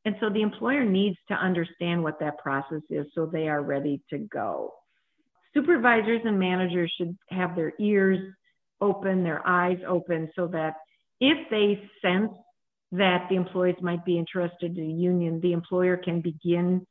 And 0.08 0.16
so 0.22 0.30
the 0.30 0.42
employer 0.42 0.86
needs 0.86 1.18
to 1.28 1.34
understand 1.34 2.02
what 2.02 2.18
that 2.22 2.38
process 2.38 2.82
is 2.90 3.08
so 3.14 3.26
they 3.26 3.50
are 3.50 3.62
ready 3.62 4.02
to 4.10 4.20
go. 4.20 4.74
Supervisors 5.54 6.22
and 6.24 6.40
managers 6.40 6.94
should 6.98 7.18
have 7.30 7.58
their 7.58 7.74
ears 7.78 8.18
open, 8.80 9.22
their 9.22 9.46
eyes 9.46 9.80
open, 9.86 10.32
so 10.34 10.48
that 10.48 10.76
if 11.20 11.50
they 11.50 11.84
sense 12.02 12.32
that 12.94 13.28
the 13.30 13.36
employees 13.36 13.76
might 13.82 14.06
be 14.06 14.18
interested 14.18 14.78
in 14.78 14.92
a 14.92 14.94
union, 14.94 15.42
the 15.42 15.52
employer 15.52 15.98
can 15.98 16.22
begin 16.22 16.88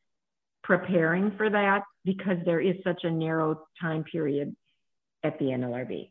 preparing 0.62 1.34
for 1.38 1.48
that 1.48 1.84
because 2.04 2.36
there 2.44 2.60
is 2.60 2.74
such 2.84 3.04
a 3.04 3.10
narrow 3.10 3.66
time 3.80 4.04
period 4.04 4.54
at 5.24 5.38
the 5.38 5.46
NLRB. 5.46 6.10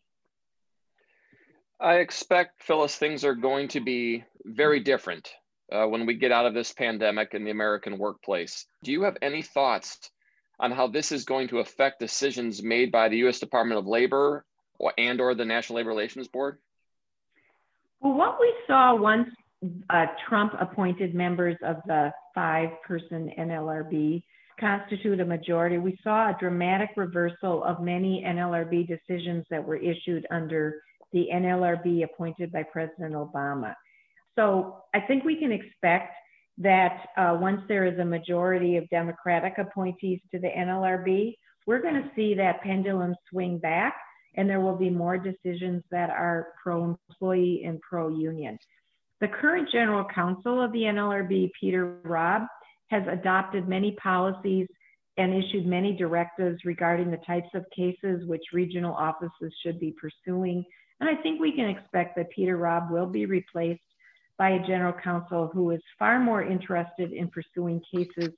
I 1.80 1.98
expect, 1.98 2.64
Phyllis, 2.64 2.96
things 2.96 3.24
are 3.24 3.36
going 3.36 3.68
to 3.68 3.80
be 3.80 4.24
very 4.44 4.80
different 4.80 5.30
uh, 5.72 5.86
when 5.86 6.06
we 6.06 6.14
get 6.14 6.32
out 6.32 6.46
of 6.46 6.54
this 6.54 6.72
pandemic 6.72 7.34
in 7.34 7.44
the 7.44 7.52
American 7.52 7.98
workplace. 7.98 8.66
Do 8.84 8.92
you 8.92 9.04
have 9.04 9.18
any 9.22 9.42
thoughts 9.42 10.12
on 10.60 10.72
how 10.72 10.88
this 10.88 11.12
is 11.12 11.26
going 11.26 11.48
to 11.50 11.60
affect 11.60 12.00
decisions 12.00 12.64
made 12.64 12.92
by 12.92 13.10
the 13.10 13.18
U.S. 13.18 13.40
Department 13.40 13.80
of 13.80 13.88
Labor 13.88 14.46
or, 14.80 14.94
and 14.98 15.20
or 15.20 15.36
the 15.36 15.46
National 15.46 15.78
Labor 15.78 15.90
Relations 15.90 16.28
Board? 16.28 16.60
Well, 18.02 18.14
what 18.14 18.40
we 18.40 18.54
saw 18.68 18.96
once 18.96 19.30
uh, 19.90 20.06
Trump 20.28 20.54
appointed 20.60 21.16
members 21.16 21.58
of 21.64 21.78
the 21.88 22.12
five-person 22.34 23.32
NLRB 23.38 24.24
constitute 24.60 25.20
a 25.20 25.26
majority, 25.26 25.78
we 25.78 25.98
saw 26.04 26.30
a 26.30 26.38
dramatic 26.40 26.92
reversal 26.96 27.64
of 27.64 27.82
many 27.82 28.24
NLRB 28.26 28.88
decisions 28.88 29.46
that 29.50 29.64
were 29.64 29.76
issued 29.76 30.26
under 30.32 30.82
the 31.12 31.28
NLRB 31.34 32.04
appointed 32.04 32.52
by 32.52 32.64
President 32.64 33.14
Obama. 33.14 33.74
So 34.36 34.84
I 34.94 35.00
think 35.00 35.24
we 35.24 35.38
can 35.38 35.52
expect 35.52 36.14
that 36.58 37.08
uh, 37.18 37.38
once 37.40 37.62
there 37.68 37.86
is 37.86 38.00
a 38.00 38.06
majority 38.06 38.78
of 38.78 38.90
Democratic 38.90 39.58
appointees 39.58 40.20
to 40.32 40.40
the 40.40 40.48
NLRB, 40.48 41.36
we're 41.68 41.82
going 41.82 41.96
to 41.96 42.10
see 42.16 42.34
that 42.36 42.62
pendulum 42.62 43.16
swing 43.30 43.58
back 43.58 43.96
and 44.36 44.50
there 44.50 44.60
will 44.60 44.76
be 44.76 44.90
more 44.90 45.18
decisions 45.18 45.84
that 45.92 46.10
are 46.10 46.50
pro 46.62 46.96
employee 47.10 47.64
and 47.66 47.80
pro 47.82 48.10
union. 48.10 48.58
The 49.22 49.28
current 49.30 49.70
general 49.72 50.06
counsel 50.14 50.62
of 50.62 50.72
the 50.74 50.82
NLRB, 50.82 51.52
Peter 51.60 52.00
Robb, 52.04 52.44
has 52.90 53.04
adopted 53.10 53.68
many 53.68 53.94
policies 53.94 54.68
and 55.18 55.34
issued 55.34 55.66
many 55.66 55.96
directives 55.96 56.60
regarding 56.66 57.10
the 57.10 57.22
types 57.26 57.48
of 57.54 57.66
cases 57.76 58.28
which 58.28 58.44
regional 58.52 58.94
offices 58.94 59.54
should 59.64 59.80
be 59.80 59.96
pursuing. 60.00 60.64
And 61.00 61.10
I 61.10 61.16
think 61.22 61.40
we 61.40 61.54
can 61.54 61.70
expect 61.70 62.18
that 62.18 62.30
Peter 62.30 62.58
Robb 62.58 62.92
will 62.92 63.08
be 63.08 63.26
replaced 63.26 63.82
by 64.38 64.52
a 64.52 64.68
general 64.68 64.94
counsel 64.94 65.50
who 65.54 65.72
is 65.72 65.82
far 65.98 66.20
more 66.20 66.44
interested 66.44 67.12
in 67.14 67.30
pursuing 67.30 67.82
cases 67.94 68.30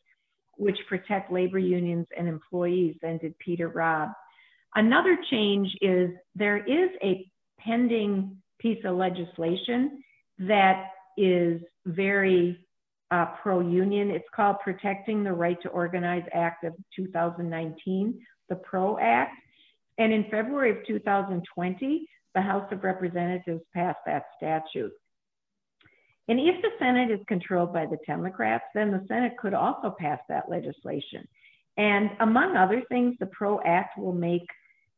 which 0.58 0.78
protect 0.90 1.32
labor 1.32 1.60
unions 1.60 2.08
and 2.18 2.28
employees 2.28 2.96
than 3.02 3.18
did 3.18 3.38
Peter 3.40 3.70
Robb. 3.70 4.10
Another 4.76 5.18
change 5.30 5.70
is 5.82 6.10
there 6.36 6.58
is 6.58 6.90
a 7.04 7.30
pending 7.60 8.38
piece 8.60 8.84
of 8.86 8.96
legislation 8.96 10.04
that 10.40 10.90
is 11.18 11.62
very 11.86 12.60
uh, 13.12 13.26
pro 13.42 13.62
union. 13.62 14.12
It's 14.12 14.28
called 14.36 14.58
Protecting 14.64 15.24
the 15.24 15.34
Right 15.34 15.58
to 15.62 15.70
Organize 15.70 16.24
Act 16.34 16.64
of 16.64 16.74
2019, 16.96 18.20
the 18.50 18.56
PRO 18.56 18.98
Act. 19.00 19.34
And 19.98 20.14
in 20.14 20.26
February 20.30 20.72
of 20.72 20.86
2020, 20.86 22.08
the 22.36 22.42
House 22.42 22.68
of 22.72 22.84
Representatives 22.84 23.62
passed 23.74 24.00
that 24.06 24.26
statute. 24.38 24.92
And 26.28 26.40
if 26.40 26.62
the 26.62 26.70
Senate 26.80 27.10
is 27.10 27.20
controlled 27.28 27.74
by 27.74 27.86
the 27.86 27.98
Democrats, 28.06 28.66
then 28.74 28.92
the 28.92 29.06
Senate 29.08 29.38
could 29.38 29.54
also 29.54 29.96
pass 29.98 30.20
that 30.28 30.50
legislation. 30.50 31.28
And 31.78 32.10
among 32.20 32.58
other 32.58 32.82
things, 32.90 33.16
the 33.20 33.28
PRO 33.28 33.62
Act 33.66 33.98
will 33.98 34.14
make 34.14 34.46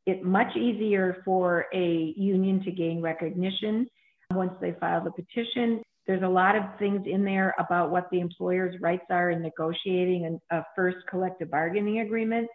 it 0.05 0.23
much 0.23 0.55
easier 0.55 1.21
for 1.23 1.65
a 1.73 2.13
union 2.17 2.63
to 2.63 2.71
gain 2.71 3.01
recognition 3.01 3.87
once 4.31 4.53
they 4.59 4.75
file 4.79 5.03
the 5.03 5.11
petition. 5.11 5.81
There's 6.07 6.23
a 6.23 6.27
lot 6.27 6.55
of 6.55 6.63
things 6.79 7.05
in 7.05 7.23
there 7.23 7.53
about 7.59 7.91
what 7.91 8.09
the 8.11 8.19
employer's 8.19 8.79
rights 8.81 9.05
are 9.11 9.29
in 9.29 9.41
negotiating 9.43 10.39
a 10.49 10.63
first 10.75 10.97
collective 11.09 11.51
bargaining 11.51 11.99
agreement. 11.99 12.47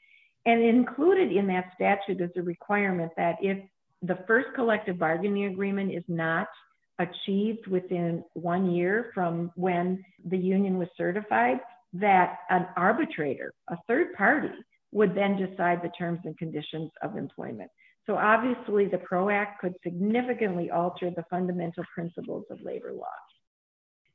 And 0.46 0.62
included 0.62 1.30
in 1.30 1.46
that 1.48 1.66
statute 1.74 2.20
is 2.20 2.30
a 2.36 2.42
requirement 2.42 3.12
that 3.16 3.36
if 3.40 3.58
the 4.02 4.18
first 4.26 4.48
collective 4.54 4.98
bargaining 4.98 5.44
agreement 5.44 5.92
is 5.92 6.04
not 6.08 6.48
achieved 6.98 7.66
within 7.66 8.24
one 8.34 8.70
year 8.70 9.10
from 9.14 9.50
when 9.56 10.04
the 10.24 10.38
union 10.38 10.78
was 10.78 10.88
certified, 10.96 11.60
that 11.92 12.38
an 12.50 12.66
arbitrator, 12.76 13.52
a 13.68 13.76
third 13.88 14.14
party, 14.14 14.50
would 14.92 15.14
then 15.14 15.36
decide 15.36 15.82
the 15.82 15.90
terms 15.98 16.20
and 16.24 16.36
conditions 16.38 16.90
of 17.02 17.16
employment. 17.16 17.70
So 18.06 18.16
obviously 18.16 18.86
the 18.86 18.98
PRO 18.98 19.30
Act 19.30 19.60
could 19.60 19.74
significantly 19.82 20.70
alter 20.70 21.10
the 21.10 21.24
fundamental 21.30 21.84
principles 21.94 22.44
of 22.50 22.60
labor 22.62 22.92
law. 22.92 23.06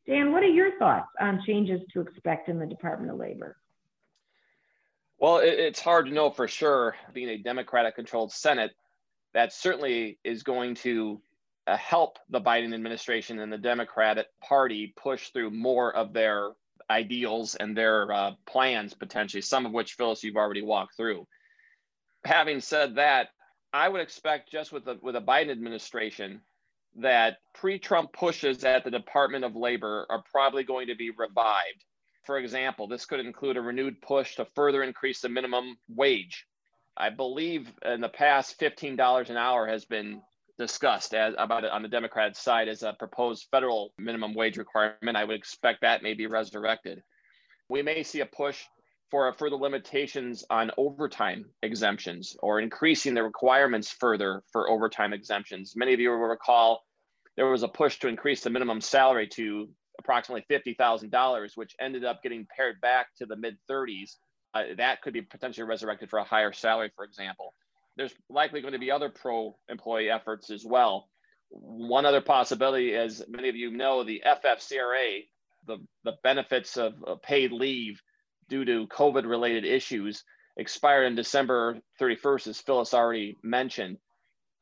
Dan, 0.07 0.31
what 0.31 0.43
are 0.43 0.47
your 0.47 0.77
thoughts 0.79 1.09
on 1.19 1.43
changes 1.45 1.81
to 1.93 2.01
expect 2.01 2.49
in 2.49 2.59
the 2.59 2.65
Department 2.65 3.11
of 3.11 3.17
Labor? 3.17 3.57
Well, 5.19 5.39
it's 5.43 5.81
hard 5.81 6.05
to 6.05 6.13
know 6.13 6.29
for 6.29 6.47
sure. 6.47 6.95
Being 7.13 7.29
a 7.29 7.37
Democratic 7.37 7.95
controlled 7.95 8.31
Senate, 8.31 8.71
that 9.33 9.53
certainly 9.53 10.17
is 10.23 10.43
going 10.43 10.75
to 10.75 11.21
help 11.77 12.17
the 12.29 12.41
Biden 12.41 12.73
administration 12.73 13.39
and 13.39 13.51
the 13.51 13.57
Democratic 13.57 14.27
Party 14.41 14.93
push 14.95 15.29
through 15.29 15.51
more 15.51 15.95
of 15.95 16.13
their 16.13 16.51
ideals 16.89 17.55
and 17.55 17.77
their 17.77 18.11
uh, 18.11 18.31
plans, 18.45 18.93
potentially, 18.93 19.41
some 19.41 19.65
of 19.65 19.71
which, 19.71 19.93
Phyllis, 19.93 20.23
you've 20.23 20.35
already 20.35 20.61
walked 20.61 20.95
through. 20.95 21.27
Having 22.25 22.61
said 22.61 22.95
that, 22.95 23.29
I 23.71 23.87
would 23.87 24.01
expect 24.01 24.51
just 24.51 24.71
with 24.71 24.85
the, 24.85 24.97
with 25.01 25.15
a 25.15 25.21
Biden 25.21 25.51
administration 25.51 26.41
that 26.95 27.37
pre-Trump 27.53 28.11
pushes 28.13 28.63
at 28.63 28.83
the 28.83 28.91
Department 28.91 29.45
of 29.45 29.55
Labor 29.55 30.05
are 30.09 30.23
probably 30.31 30.63
going 30.63 30.87
to 30.87 30.95
be 30.95 31.11
revived. 31.11 31.85
For 32.23 32.37
example, 32.37 32.87
this 32.87 33.05
could 33.05 33.19
include 33.19 33.57
a 33.57 33.61
renewed 33.61 34.01
push 34.01 34.35
to 34.35 34.45
further 34.55 34.83
increase 34.83 35.21
the 35.21 35.29
minimum 35.29 35.77
wage. 35.87 36.45
I 36.97 37.09
believe 37.09 37.71
in 37.85 38.01
the 38.01 38.09
past, 38.09 38.59
$15 38.59 39.29
an 39.29 39.37
hour 39.37 39.67
has 39.67 39.85
been 39.85 40.21
discussed 40.59 41.13
as 41.15 41.33
about 41.37 41.63
it 41.63 41.71
on 41.71 41.81
the 41.81 41.87
Democrat 41.87 42.35
side 42.35 42.67
as 42.67 42.83
a 42.83 42.93
proposed 42.99 43.47
federal 43.49 43.93
minimum 43.97 44.35
wage 44.35 44.57
requirement. 44.57 45.15
I 45.15 45.23
would 45.23 45.37
expect 45.37 45.81
that 45.81 46.03
may 46.03 46.13
be 46.13 46.27
resurrected. 46.27 47.01
We 47.69 47.81
may 47.81 48.03
see 48.03 48.19
a 48.19 48.25
push 48.25 48.61
for 49.09 49.31
further 49.33 49.55
limitations 49.55 50.43
on 50.49 50.69
overtime 50.77 51.45
exemptions 51.63 52.35
or 52.43 52.59
increasing 52.59 53.13
the 53.13 53.23
requirements 53.23 53.89
further 53.89 54.43
for 54.51 54.69
overtime 54.69 55.13
exemptions. 55.13 55.73
Many 55.75 55.93
of 55.93 55.99
you 56.01 56.09
will 56.09 56.17
recall 56.17 56.83
there 57.37 57.47
was 57.49 57.63
a 57.63 57.67
push 57.69 57.97
to 57.99 58.09
increase 58.09 58.41
the 58.41 58.49
minimum 58.49 58.81
salary 58.81 59.27
to 59.29 59.69
approximately 59.97 60.45
$50,000, 60.51 61.51
which 61.55 61.75
ended 61.79 62.03
up 62.03 62.21
getting 62.21 62.45
pared 62.55 62.81
back 62.81 63.07
to 63.17 63.25
the 63.25 63.35
mid 63.35 63.57
30s. 63.71 64.17
Uh, 64.53 64.63
that 64.77 65.01
could 65.01 65.13
be 65.13 65.21
potentially 65.21 65.65
resurrected 65.65 66.09
for 66.09 66.19
a 66.19 66.23
higher 66.23 66.51
salary, 66.51 66.91
for 66.95 67.05
example. 67.05 67.53
There's 67.99 68.15
likely 68.29 68.61
going 68.61 68.71
to 68.71 68.79
be 68.79 68.91
other 68.91 69.09
pro 69.09 69.57
employee 69.67 70.09
efforts 70.09 70.51
as 70.51 70.63
well. 70.65 71.09
One 71.49 72.05
other 72.05 72.21
possibility, 72.21 72.95
as 72.95 73.21
many 73.27 73.49
of 73.49 73.57
you 73.57 73.71
know, 73.71 74.05
the 74.05 74.23
FFCRA, 74.25 75.25
the, 75.67 75.79
the 76.05 76.13
benefits 76.23 76.77
of, 76.77 76.93
paid 77.21 77.51
leave 77.51 78.01
due 78.47 78.63
to 78.63 78.87
COVID 78.87 79.27
related 79.27 79.65
issues 79.65 80.23
expired 80.55 81.07
in 81.07 81.15
December 81.15 81.81
31st, 81.99 82.47
as 82.47 82.61
Phyllis 82.61 82.93
already 82.93 83.35
mentioned. 83.43 83.97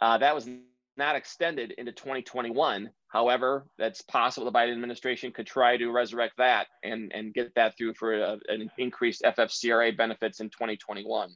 Uh, 0.02 0.18
that 0.18 0.34
was 0.34 0.50
not 0.98 1.16
extended 1.16 1.74
into 1.78 1.92
2021. 1.92 2.90
However, 3.10 3.68
that's 3.78 4.02
possible 4.02 4.50
the 4.50 4.58
Biden 4.58 4.74
administration 4.74 5.32
could 5.32 5.46
try 5.46 5.78
to 5.78 5.92
resurrect 5.92 6.38
that 6.40 6.66
and, 6.84 7.12
and 7.14 7.36
get 7.36 7.54
that 7.54 7.78
through 7.78 7.94
for 7.94 8.16
a, 8.16 8.40
an 8.48 8.72
increased 8.80 9.22
FFCRA 9.22 9.96
benefits 9.96 10.40
in 10.40 10.50
2021. 10.50 11.36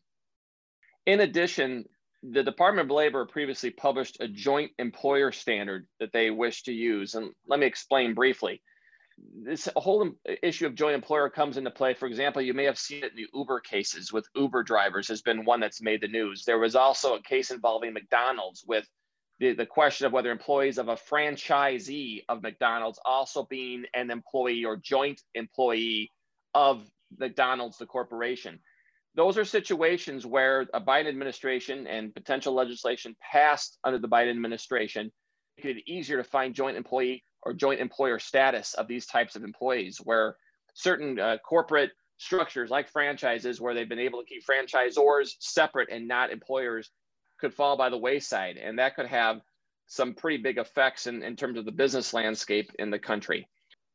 In 1.06 1.22
addition, 1.22 1.86
the 2.24 2.44
Department 2.44 2.88
of 2.88 2.96
Labor 2.96 3.26
previously 3.26 3.72
published 3.72 4.18
a 4.20 4.28
joint 4.28 4.72
employer 4.78 5.32
standard 5.32 5.88
that 6.00 6.14
they 6.14 6.30
wish 6.30 6.64
to 6.64 6.74
use. 6.74 7.16
And 7.16 7.32
let 7.48 7.60
me 7.60 7.66
explain 7.66 8.14
briefly 8.14 8.62
this 9.44 9.68
whole 9.76 10.12
issue 10.44 10.66
of 10.66 10.76
joint 10.76 10.96
employer 10.96 11.30
comes 11.30 11.58
into 11.58 11.72
play. 11.72 11.94
For 11.94 12.08
example, 12.08 12.42
you 12.42 12.54
may 12.54 12.66
have 12.66 12.78
seen 12.78 13.04
it 13.04 13.12
in 13.12 13.18
the 13.18 13.28
Uber 13.34 13.60
cases 13.60 14.12
with 14.12 14.28
Uber 14.36 14.64
drivers 14.64 15.08
has 15.08 15.22
been 15.22 15.46
one 15.46 15.60
that's 15.60 15.82
made 15.82 16.02
the 16.02 16.08
news. 16.08 16.44
There 16.46 16.60
was 16.60 16.76
also 16.76 17.16
a 17.16 17.24
case 17.24 17.52
involving 17.52 17.94
McDonald's 17.94 18.64
with 18.66 18.88
the, 19.40 19.54
the 19.54 19.66
question 19.66 20.06
of 20.06 20.14
whether 20.14 20.32
employees 20.32 20.78
of 20.78 20.88
a 20.88 20.96
franchisee 20.96 22.24
of 22.30 22.44
McDonald's 22.44 23.00
also 23.06 23.44
being 23.44 23.86
an 23.94 24.12
employee 24.12 24.66
or 24.66 24.78
joint 24.78 25.22
employee 25.34 26.12
of 26.54 26.88
McDonald's, 27.18 27.78
the 27.78 27.86
corporation. 27.86 28.60
Those 29.16 29.38
are 29.38 29.46
situations 29.46 30.26
where 30.26 30.62
a 30.74 30.80
Biden 30.80 31.08
administration 31.08 31.86
and 31.88 32.14
potential 32.14 32.54
legislation 32.54 33.16
passed 33.22 33.78
under 33.84 34.00
the 34.00 34.08
Biden 34.08 34.30
administration 34.30 35.12
make 35.58 35.78
it 35.78 35.84
easier 35.92 36.18
to 36.18 36.24
find 36.24 36.56
joint 36.56 36.78
employee 36.78 37.24
or 37.44 37.54
joint 37.54 37.82
employer 37.82 38.20
status 38.20 38.74
of 38.76 38.88
these 38.88 39.06
types 39.06 39.36
of 39.36 39.44
employees, 39.44 39.98
where 40.04 40.36
certain 40.74 41.20
uh, 41.20 41.38
corporate 41.46 41.92
structures 42.18 42.70
like 42.70 42.88
franchises, 42.88 43.60
where 43.60 43.74
they've 43.74 43.90
been 43.90 44.00
able 44.00 44.20
to 44.20 44.26
keep 44.26 44.44
franchisors 44.46 45.32
separate 45.40 45.90
and 45.92 46.08
not 46.08 46.32
employers, 46.32 46.90
could 47.40 47.54
fall 47.54 47.76
by 47.76 47.90
the 47.90 47.98
wayside. 47.98 48.58
And 48.58 48.78
that 48.80 48.96
could 48.96 49.08
have 49.08 49.42
some 49.88 50.14
pretty 50.14 50.38
big 50.38 50.58
effects 50.58 51.08
in, 51.08 51.24
in 51.24 51.36
terms 51.36 51.58
of 51.58 51.66
the 51.66 51.72
business 51.72 52.14
landscape 52.14 52.72
in 52.80 52.92
the 52.92 53.00
country. 53.00 53.48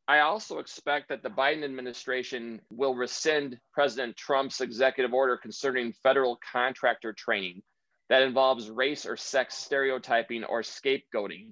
I 0.07 0.19
also 0.19 0.59
expect 0.59 1.09
that 1.09 1.21
the 1.21 1.29
Biden 1.29 1.63
administration 1.63 2.61
will 2.71 2.95
rescind 2.95 3.59
President 3.73 4.15
Trump's 4.15 4.61
executive 4.61 5.13
order 5.13 5.35
concerning 5.35 5.93
federal 6.03 6.39
contractor 6.51 7.11
training 7.11 7.61
that 8.09 8.21
involves 8.21 8.69
race 8.69 9.05
or 9.05 9.17
sex 9.17 9.55
stereotyping 9.55 10.45
or 10.45 10.61
scapegoating 10.61 11.51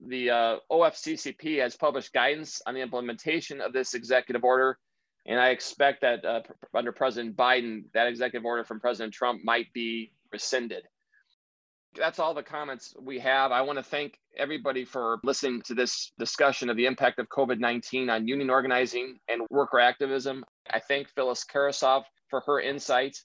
the 0.00 0.30
uh, 0.30 0.56
OFCCP 0.70 1.60
has 1.60 1.76
published 1.76 2.12
guidance 2.12 2.60
on 2.66 2.74
the 2.74 2.80
implementation 2.80 3.60
of 3.60 3.72
this 3.72 3.94
executive 3.94 4.44
order. 4.44 4.78
And 5.26 5.40
I 5.40 5.50
expect 5.50 6.02
that 6.02 6.24
uh, 6.24 6.40
under 6.74 6.92
President 6.92 7.36
Biden, 7.36 7.84
that 7.94 8.08
executive 8.08 8.44
order 8.44 8.64
from 8.64 8.80
President 8.80 9.14
Trump 9.14 9.42
might 9.44 9.72
be 9.72 10.12
rescinded. 10.32 10.84
That's 11.96 12.18
all 12.18 12.34
the 12.34 12.42
comments 12.42 12.94
we 13.00 13.18
have. 13.20 13.52
I 13.52 13.62
want 13.62 13.78
to 13.78 13.82
thank 13.82 14.18
everybody 14.36 14.84
for 14.84 15.20
listening 15.22 15.62
to 15.62 15.74
this 15.74 16.12
discussion 16.18 16.68
of 16.68 16.76
the 16.76 16.86
impact 16.86 17.18
of 17.18 17.28
COVID 17.28 17.58
19 17.60 18.10
on 18.10 18.26
union 18.26 18.50
organizing 18.50 19.18
and 19.28 19.42
worker 19.50 19.78
activism. 19.78 20.44
I 20.70 20.80
thank 20.80 21.08
Phyllis 21.08 21.44
Karasov 21.44 22.04
for 22.30 22.40
her 22.46 22.60
insights 22.60 23.24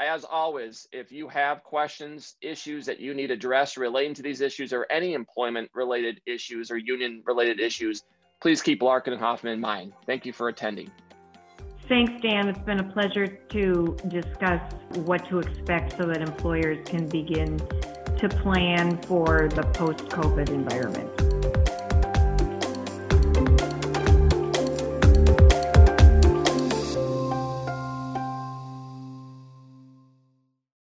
as 0.00 0.24
always, 0.24 0.88
if 0.92 1.12
you 1.12 1.28
have 1.28 1.62
questions, 1.62 2.36
issues 2.40 2.84
that 2.86 2.98
you 2.98 3.14
need 3.14 3.30
addressed 3.30 3.76
relating 3.76 4.14
to 4.14 4.22
these 4.22 4.40
issues 4.40 4.72
or 4.72 4.86
any 4.90 5.14
employment 5.14 5.70
related 5.72 6.20
issues 6.26 6.70
or 6.70 6.76
union 6.76 7.22
related 7.26 7.60
issues, 7.60 8.02
please 8.40 8.60
keep 8.60 8.82
Larkin 8.82 9.12
and 9.12 9.22
Hoffman 9.22 9.52
in 9.52 9.60
mind. 9.60 9.92
Thank 10.06 10.26
you 10.26 10.32
for 10.32 10.48
attending. 10.48 10.90
Thanks, 11.88 12.20
Dan. 12.22 12.48
It's 12.48 12.58
been 12.60 12.80
a 12.80 12.92
pleasure 12.92 13.26
to 13.26 13.96
discuss 14.08 14.60
what 15.04 15.28
to 15.28 15.38
expect 15.38 15.96
so 15.96 16.06
that 16.06 16.22
employers 16.22 16.78
can 16.88 17.08
begin 17.08 17.60
to 18.18 18.28
plan 18.28 18.96
for 19.02 19.48
the 19.48 19.62
post 19.74 20.06
COVID 20.06 20.48
environment. 20.50 21.23